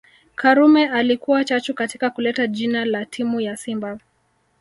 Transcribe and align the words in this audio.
Karume 0.35 0.85
alikuwa 0.89 1.43
chachu 1.45 1.73
katika 1.73 2.09
kuleta 2.09 2.47
jina 2.47 2.85
la 2.85 3.05
timu 3.05 3.41
ya 3.41 3.57
simba 3.57 3.99